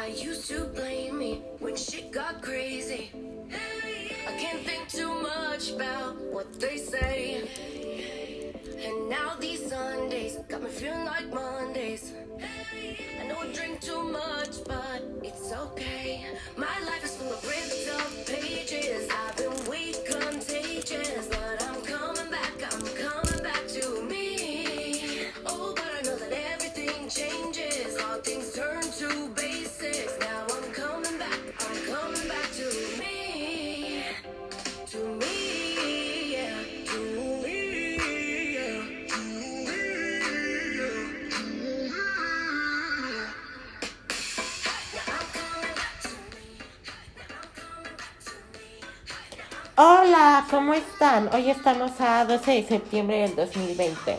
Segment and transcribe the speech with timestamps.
[0.00, 3.10] I used to blame me when shit got crazy.
[4.26, 7.46] I can't think too much about what they say.
[8.82, 12.14] And now these Sundays got me feeling like Mondays.
[13.20, 16.24] I know I drink too much, but it's okay.
[16.56, 19.06] My life is full of ripped up pages.
[19.10, 22.54] I've been weak, contagious, but I'm coming back.
[22.72, 25.26] I'm coming back to me.
[25.44, 27.98] Oh, but I know that everything changes.
[27.98, 28.79] All things turn
[49.82, 51.30] Hola, ¿cómo están?
[51.34, 54.18] Hoy estamos a 12 de septiembre del 2020.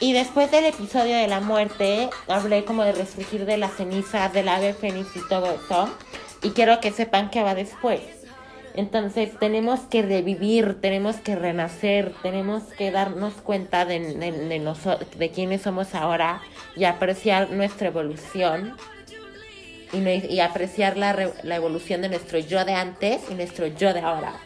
[0.00, 4.48] Y después del episodio de la muerte, hablé como de resurgir de las cenizas del
[4.48, 5.94] ave fénix y todo eso.
[6.42, 8.00] Y quiero que sepan qué va después.
[8.72, 15.60] Entonces tenemos que revivir, tenemos que renacer, tenemos que darnos cuenta de, de, de, quiénes
[15.60, 16.40] somos ahora
[16.76, 18.74] y apreciar nuestra evolución
[19.92, 24.40] y, apreciar la, la evolución de nuestro yo de antes y nuestro yo de ahora.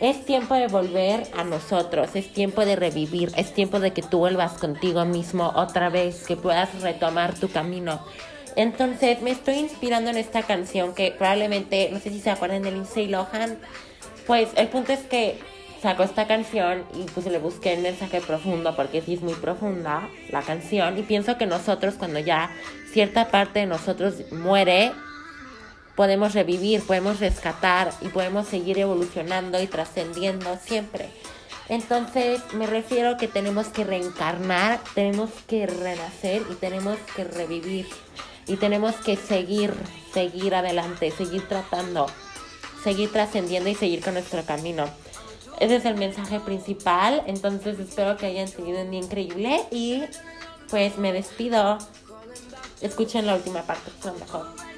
[0.00, 4.18] Es tiempo de volver a nosotros, es tiempo de revivir, es tiempo de que tú
[4.18, 8.00] vuelvas contigo mismo otra vez, que puedas retomar tu camino.
[8.56, 12.72] Entonces me estoy inspirando en esta canción que probablemente, no sé si se acuerdan de
[12.72, 13.58] Lindsay Lohan,
[14.26, 15.38] pues el punto es que
[15.82, 20.08] sacó esta canción y pues le busqué el mensaje profundo porque sí es muy profunda
[20.30, 22.50] la canción y pienso que nosotros cuando ya
[22.92, 24.92] cierta parte de nosotros muere,
[25.96, 31.10] podemos revivir, podemos rescatar y podemos seguir evolucionando y trascendiendo siempre.
[31.68, 37.86] Entonces me refiero que tenemos que reencarnar, tenemos que renacer y tenemos que revivir
[38.46, 39.72] y tenemos que seguir,
[40.12, 42.06] seguir adelante, seguir tratando,
[42.82, 44.86] seguir trascendiendo y seguir con nuestro camino.
[45.60, 50.02] Ese es el mensaje principal, entonces espero que hayan tenido un día increíble y
[50.70, 51.78] pues me despido.
[52.80, 54.69] Escuchen la última parte, es lo mejor.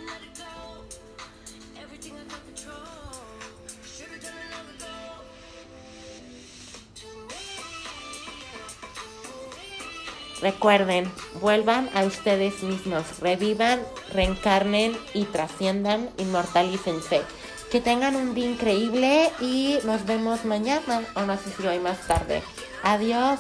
[10.42, 11.10] Recuerden,
[11.41, 13.80] vuelvan a ustedes mismos, revivan,
[14.12, 17.22] reencarnen y trasciendan, inmortalícense.
[17.70, 22.06] Que tengan un día increíble y nos vemos mañana o no sé si hoy más
[22.08, 22.42] tarde.
[22.82, 23.38] Adiós.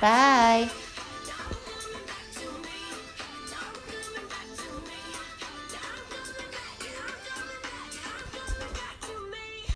[0.00, 0.85] Bye.